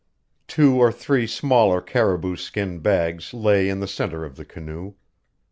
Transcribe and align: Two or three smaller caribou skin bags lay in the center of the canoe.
Two 0.47 0.77
or 0.79 0.91
three 0.91 1.27
smaller 1.27 1.79
caribou 1.79 2.35
skin 2.35 2.79
bags 2.79 3.35
lay 3.35 3.69
in 3.69 3.81
the 3.81 3.87
center 3.87 4.25
of 4.25 4.35
the 4.35 4.45
canoe. 4.45 4.95